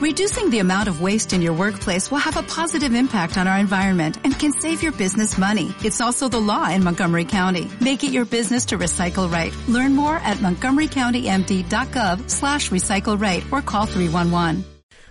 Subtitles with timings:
[0.00, 3.58] Reducing the amount of waste in your workplace will have a positive impact on our
[3.58, 5.74] environment and can save your business money.
[5.84, 7.68] It's also the law in Montgomery County.
[7.82, 9.52] Make it your business to recycle right.
[9.68, 14.64] Learn more at montgomerycountymd.gov slash recycle right or call 311.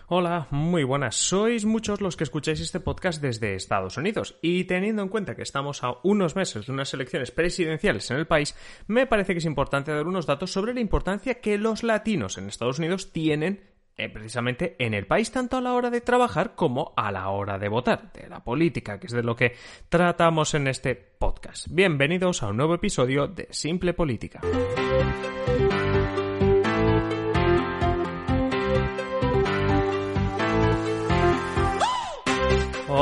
[0.08, 1.16] Hola, muy buenas.
[1.18, 5.44] Sois muchos los que escucháis este podcast desde Estados Unidos y teniendo en cuenta que
[5.44, 8.56] estamos a unos meses de unas elecciones presidenciales en el país,
[8.88, 12.48] me parece que es importante dar unos datos sobre la importancia que los latinos en
[12.48, 13.78] Estados Unidos tienen
[14.08, 17.68] precisamente en el país, tanto a la hora de trabajar como a la hora de
[17.68, 19.56] votar, de la política, que es de lo que
[19.90, 21.68] tratamos en este podcast.
[21.70, 24.40] Bienvenidos a un nuevo episodio de Simple Política.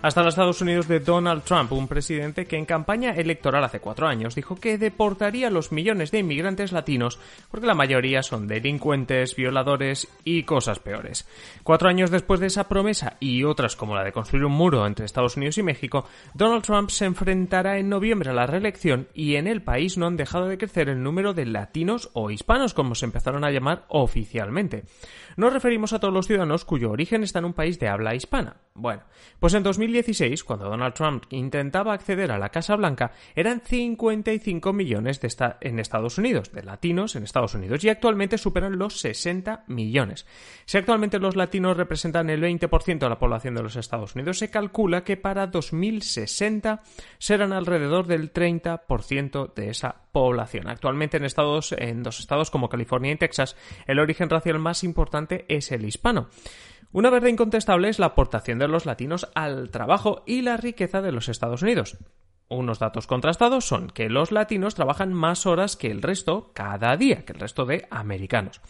[0.00, 4.06] hasta los Estados Unidos de Donald Trump, un presidente que en campaña electoral hace cuatro
[4.06, 7.18] años dijo que deportaría a los millones de inmigrantes latinos
[7.50, 11.26] porque la mayoría son delincuentes, violadores y cosas peores.
[11.64, 15.04] Cuatro años después de esa promesa y otras como la de construir un muro entre
[15.04, 19.46] Estados Unidos y México, Donald Trump se enfrentará en noviembre a la reelección y en
[19.46, 23.06] el país no han dejado de crecer el número de latinos o hispanos como se
[23.06, 24.84] empezaron a llamar oficialmente.
[25.36, 28.56] Nos referimos a todos los ciudadanos cuyo origen está en un país de habla hispana.
[28.74, 29.02] Bueno,
[29.38, 35.20] pues en 2016, cuando Donald Trump intentaba acceder a la Casa Blanca, eran 55 millones
[35.20, 35.28] de
[35.60, 40.26] en Estados Unidos, de latinos en Estados Unidos, y actualmente superan los 60 millones.
[40.64, 44.50] Si actualmente los latinos representan el 20% de la población de los Estados Unidos, se
[44.50, 46.82] calcula que para 2060
[47.18, 50.68] serán alrededor del 30% de esa población.
[50.68, 55.44] Actualmente en estados, en dos estados como California y Texas, el origen racial más importante
[55.48, 56.28] es el hispano.
[56.90, 61.12] Una verdad incontestable es la aportación de los latinos al trabajo y la riqueza de
[61.12, 61.98] los Estados Unidos.
[62.50, 67.26] Unos datos contrastados son que los latinos trabajan más horas que el resto cada día,
[67.26, 68.62] que el resto de americanos.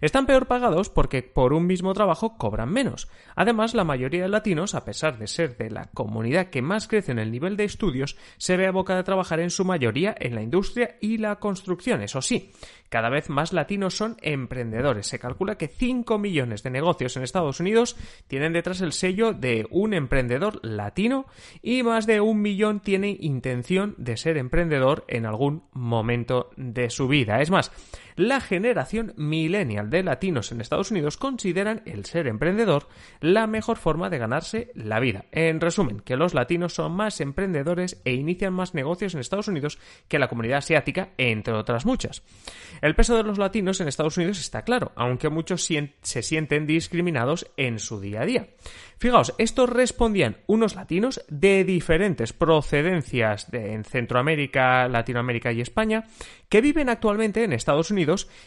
[0.00, 3.08] Están peor pagados porque por un mismo trabajo cobran menos.
[3.34, 7.10] Además, la mayoría de latinos, a pesar de ser de la comunidad que más crece
[7.10, 10.42] en el nivel de estudios, se ve abocada a trabajar en su mayoría en la
[10.42, 12.02] industria y la construcción.
[12.02, 12.52] Eso sí,
[12.88, 15.08] cada vez más latinos son emprendedores.
[15.08, 17.96] Se calcula que 5 millones de negocios en Estados Unidos
[18.28, 21.26] tienen detrás el sello de un emprendedor latino
[21.60, 27.08] y más de un millón tienen intención de ser emprendedor en algún momento de su
[27.08, 27.40] vida.
[27.40, 27.72] Es más,
[28.16, 32.88] la generación millennial de latinos en Estados Unidos consideran el ser emprendedor
[33.20, 35.26] la mejor forma de ganarse la vida.
[35.32, 39.78] En resumen, que los latinos son más emprendedores e inician más negocios en Estados Unidos
[40.08, 42.22] que la comunidad asiática, entre otras muchas.
[42.80, 47.50] El peso de los latinos en Estados Unidos está claro, aunque muchos se sienten discriminados
[47.56, 48.48] en su día a día.
[48.98, 56.04] Fijaos, estos respondían unos latinos de diferentes procedencias de, en Centroamérica, Latinoamérica y España,
[56.48, 58.03] que viven actualmente en Estados Unidos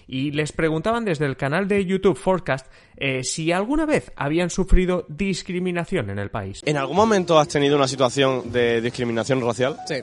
[0.07, 5.05] y les preguntaban desde el canal de YouTube Forecast eh, si alguna vez habían sufrido
[5.07, 6.61] discriminación en el país.
[6.65, 9.77] ¿En algún momento has tenido una situación de discriminación racial?
[9.87, 9.95] Sí.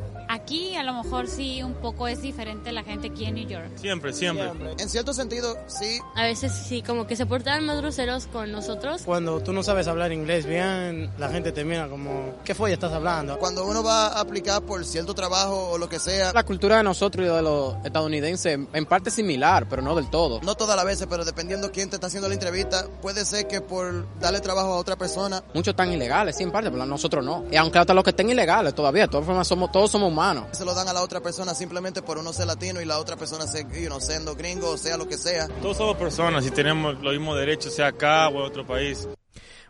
[0.44, 3.70] Aquí a lo mejor sí un poco es diferente la gente aquí en New York.
[3.76, 4.50] Siempre, siempre.
[4.78, 5.98] En cierto sentido, sí.
[6.14, 9.00] A veces sí, como que se portan más groseros con nosotros.
[9.06, 12.92] Cuando tú no sabes hablar inglés bien, la gente te mira como, ¿qué folla estás
[12.92, 13.38] hablando?
[13.38, 16.34] Cuando uno va a aplicar por cierto trabajo o lo que sea.
[16.34, 20.42] La cultura de nosotros y de los estadounidenses en parte similar, pero no del todo.
[20.42, 23.62] No todas las veces, pero dependiendo quién te está haciendo la entrevista, puede ser que
[23.62, 25.42] por darle trabajo a otra persona.
[25.54, 27.46] Muchos están ilegales, sí, en parte, pero nosotros no.
[27.50, 30.33] Y aunque hasta los que estén ilegales todavía, de todas formas somos, todos somos humanos.
[30.52, 33.16] Se lo dan a la otra persona simplemente por uno ser latino y la otra
[33.16, 35.48] persona ser, you know, siendo gringo, sea lo que sea.
[35.62, 39.08] Todos somos personas y tenemos los mismos derechos, sea acá o en otro país.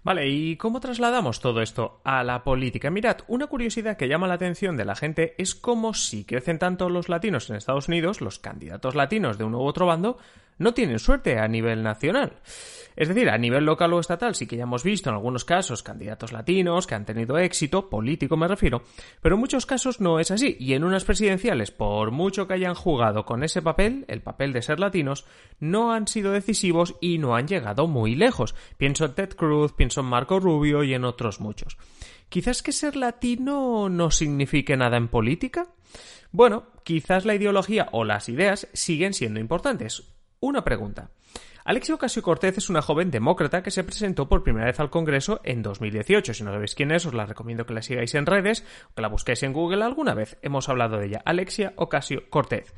[0.04, 2.90] Vale, ¿y cómo trasladamos todo esto a la política?
[2.90, 6.90] Mirad, una curiosidad que llama la atención de la gente es cómo si crecen tanto
[6.90, 10.18] los latinos en Estados Unidos, los candidatos latinos de uno u otro bando,
[10.58, 12.40] no tienen suerte a nivel nacional.
[12.96, 15.82] Es decir, a nivel local o estatal sí que ya hemos visto en algunos casos
[15.82, 18.82] candidatos latinos que han tenido éxito, político me refiero,
[19.20, 22.74] pero en muchos casos no es así, y en unas presidenciales, por mucho que hayan
[22.74, 25.26] jugado con ese papel, el papel de ser latinos,
[25.58, 28.54] no han sido decisivos y no han llegado muy lejos.
[28.76, 31.76] Pienso en Ted Cruz, pienso en Marco Rubio y en otros muchos.
[32.28, 35.66] Quizás que ser latino no signifique nada en política.
[36.30, 40.13] Bueno, quizás la ideología o las ideas siguen siendo importantes.
[40.44, 41.08] Una pregunta.
[41.64, 45.40] Alexia Ocasio Cortez es una joven demócrata que se presentó por primera vez al Congreso
[45.42, 46.34] en 2018.
[46.34, 49.00] Si no sabéis quién es, os la recomiendo que la sigáis en redes o que
[49.00, 50.36] la busquéis en Google alguna vez.
[50.42, 51.22] Hemos hablado de ella.
[51.24, 52.74] Alexia Ocasio Cortez.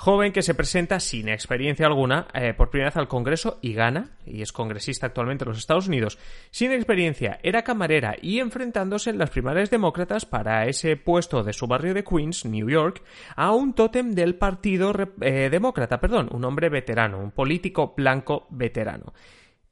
[0.00, 4.16] Joven que se presenta sin experiencia alguna eh, por primera vez al Congreso y gana,
[4.24, 6.20] y es congresista actualmente en los Estados Unidos.
[6.52, 11.66] Sin experiencia, era camarera y enfrentándose en las primarias demócratas para ese puesto de su
[11.66, 13.02] barrio de Queens, New York,
[13.34, 19.12] a un tótem del Partido eh, Demócrata, perdón, un hombre veterano, un político blanco veterano.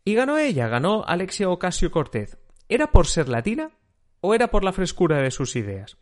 [0.05, 2.37] Y ganó ella, ganó Alexia Ocasio Cortez.
[2.69, 3.71] ¿Era por ser latina
[4.23, 5.99] o era por la frescura de sus ideas?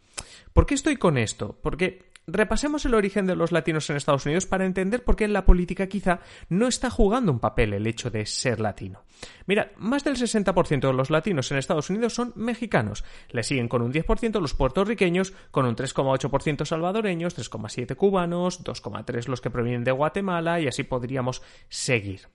[0.55, 1.59] ¿Por qué estoy con esto?
[1.63, 5.33] Porque repasemos el origen de los latinos en Estados Unidos para entender por qué en
[5.33, 9.03] la política quizá no está jugando un papel el hecho de ser latino.
[9.47, 13.05] Mira, más del 60% de los latinos en Estados Unidos son mexicanos.
[13.31, 19.41] Le siguen con un 10% los puertorriqueños, con un 3,8% salvadoreños, 3,7% cubanos, 2,3% los
[19.41, 22.29] que provienen de Guatemala y así podríamos seguir.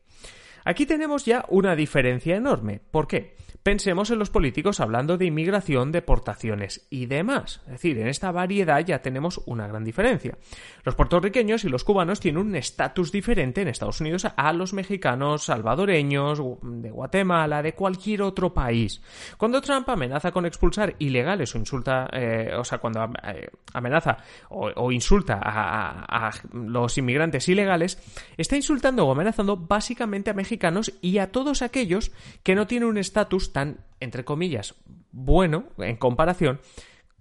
[0.65, 2.81] Aquí tenemos ya una diferencia enorme.
[2.91, 3.35] ¿Por qué?
[3.63, 7.61] Pensemos en los políticos hablando de inmigración, deportaciones y demás.
[7.65, 10.37] Es decir, en esta variedad ya tenemos una gran diferencia.
[10.85, 15.43] Los puertorriqueños y los cubanos tienen un estatus diferente en Estados Unidos a los mexicanos,
[15.43, 19.01] salvadoreños, de Guatemala, de cualquier otro país.
[19.37, 24.17] Cuando Trump amenaza con expulsar ilegales o insulta, eh, o sea, cuando eh, amenaza
[24.49, 27.99] o, insulta a, a los inmigrantes ilegales,
[28.37, 32.97] está insultando o amenazando básicamente a mexicanos y a todos aquellos que no tienen un
[32.97, 34.75] estatus tan, entre comillas,
[35.11, 36.59] bueno en comparación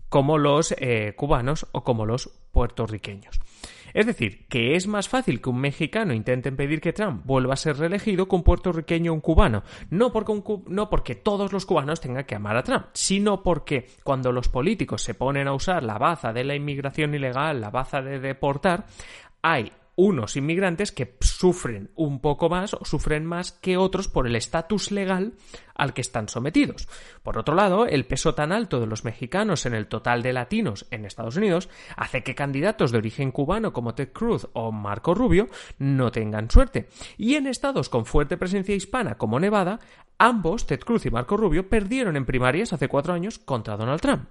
[0.09, 3.41] como los eh, cubanos o como los puertorriqueños.
[3.95, 7.57] Es decir, que es más fácil que un mexicano intente impedir que Trump vuelva a
[7.57, 9.63] ser reelegido que un puertorriqueño o un cubano.
[9.91, 14.31] No porque, no porque todos los cubanos tengan que amar a Trump, sino porque cuando
[14.33, 18.21] los políticos se ponen a usar la baza de la inmigración ilegal, la baza de
[18.21, 18.87] deportar,
[19.43, 24.37] hay unos inmigrantes que sufren un poco más o sufren más que otros por el
[24.37, 25.33] estatus legal
[25.75, 26.89] al que están sometidos.
[27.25, 30.87] Por otro lado, el peso tan alto de los mexicanos en el total de latinos
[30.93, 35.49] en Estados Unidos hace que candidatos de origen cubano como Ted Cruz o Marco Rubio
[35.79, 36.89] no tengan suerte.
[37.17, 39.81] Y en estados con fuerte presencia hispana como Nevada,
[40.17, 44.29] ambos, Ted Cruz y Marco Rubio, perdieron en primarias hace cuatro años contra Donald Trump.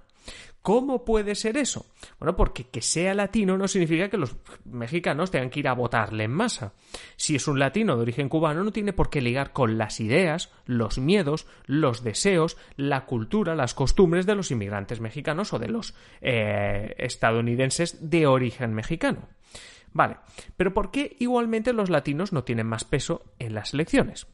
[0.62, 1.86] ¿Cómo puede ser eso?
[2.18, 6.24] Bueno, porque que sea latino no significa que los mexicanos tengan que ir a votarle
[6.24, 6.74] en masa.
[7.16, 10.52] Si es un latino de origen cubano, no tiene por qué ligar con las ideas,
[10.66, 15.94] los miedos, los deseos, la cultura, las costumbres de los inmigrantes mexicanos o de los
[16.20, 19.28] eh, estadounidenses de origen mexicano.
[19.92, 20.16] Vale,
[20.56, 24.26] pero ¿por qué igualmente los latinos no tienen más peso en las elecciones?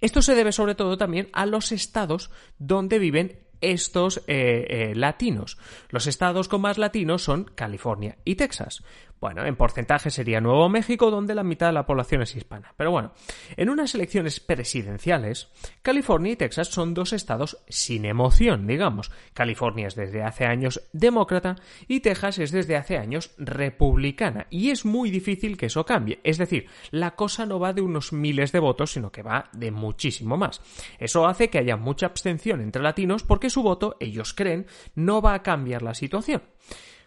[0.00, 5.58] Esto se debe sobre todo también a los estados donde viven estos eh, eh, latinos.
[5.90, 8.82] Los estados con más latinos son California y Texas.
[9.20, 12.74] Bueno, en porcentaje sería Nuevo México, donde la mitad de la población es hispana.
[12.76, 13.12] Pero bueno,
[13.56, 15.48] en unas elecciones presidenciales,
[15.82, 19.10] California y Texas son dos estados sin emoción, digamos.
[19.32, 21.56] California es desde hace años demócrata
[21.88, 24.46] y Texas es desde hace años republicana.
[24.50, 26.20] Y es muy difícil que eso cambie.
[26.22, 29.70] Es decir, la cosa no va de unos miles de votos, sino que va de
[29.70, 30.60] muchísimo más.
[30.98, 35.34] Eso hace que haya mucha abstención entre latinos porque su voto, ellos creen, no va
[35.34, 36.42] a cambiar la situación.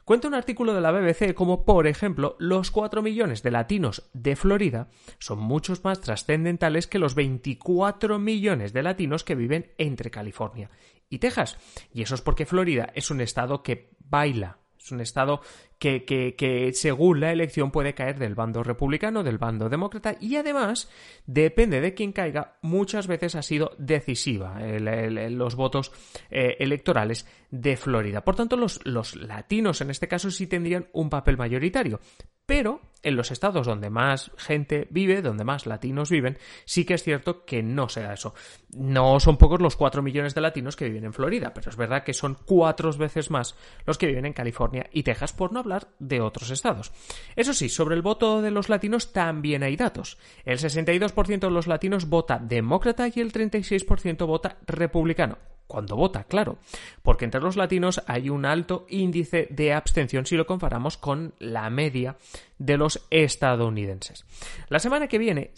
[0.08, 4.38] Cuenta un artículo de la BBC como, por ejemplo, los 4 millones de latinos de
[4.38, 4.88] Florida
[5.20, 10.70] son muchos más trascendentales que los 24 millones de latinos que viven entre California
[11.10, 11.58] y Texas.
[11.94, 15.42] Y eso es porque Florida es un estado que baila es un estado
[15.80, 20.90] que, que, según la elección puede caer del bando republicano, del bando demócrata y además,
[21.26, 25.92] depende de quién caiga, muchas veces ha sido decisiva los votos
[26.30, 28.24] eh, electorales de Florida.
[28.24, 32.00] Por tanto, los, los latinos en este caso sí tendrían un papel mayoritario.
[32.48, 37.04] Pero en los estados donde más gente vive, donde más latinos viven, sí que es
[37.04, 38.34] cierto que no se da eso.
[38.72, 42.04] No son pocos los 4 millones de latinos que viven en Florida, pero es verdad
[42.04, 45.90] que son cuatro veces más los que viven en California y Texas, por no hablar
[46.00, 46.94] de otros estados.
[47.36, 50.18] Eso sí, sobre el voto de los latinos también hay datos.
[50.46, 55.38] El 62% de los latinos vota demócrata y el 36% vota republicano
[55.68, 56.58] cuando vota, claro,
[57.04, 61.70] porque entre los latinos hay un alto índice de abstención si lo comparamos con la
[61.70, 62.18] media
[62.58, 64.26] de los estadounidenses.
[64.70, 65.52] La semana que viene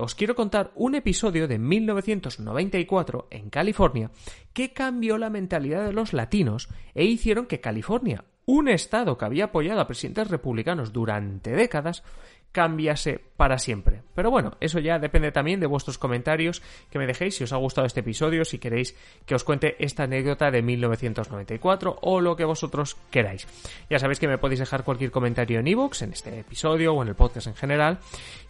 [0.00, 4.10] os quiero contar un episodio de 1994 en California
[4.52, 9.46] que cambió la mentalidad de los latinos e hicieron que California, un estado que había
[9.46, 12.02] apoyado a presidentes republicanos durante décadas,
[12.52, 14.02] cambiase para siempre.
[14.16, 17.56] Pero bueno, eso ya depende también de vuestros comentarios que me dejéis si os ha
[17.56, 22.44] gustado este episodio, si queréis que os cuente esta anécdota de 1994 o lo que
[22.44, 23.46] vosotros queráis.
[23.88, 27.08] Ya sabéis que me podéis dejar cualquier comentario en ebooks, en este episodio o en
[27.08, 27.98] el podcast en general,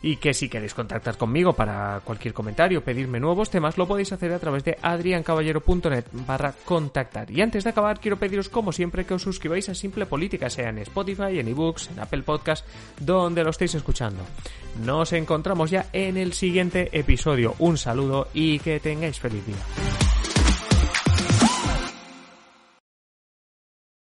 [0.01, 4.33] y que si queréis contactar conmigo para cualquier comentario, pedirme nuevos temas, lo podéis hacer
[4.33, 7.31] a través de adriancaballero.net barra contactar.
[7.31, 10.71] Y antes de acabar, quiero pediros como siempre que os suscribáis a Simple Política, sea
[10.71, 12.67] en Spotify, en ebooks, en Apple Podcast,
[13.01, 14.23] donde lo estéis escuchando.
[14.85, 17.55] Nos encontramos ya en el siguiente episodio.
[17.59, 20.08] Un saludo y que tengáis feliz día.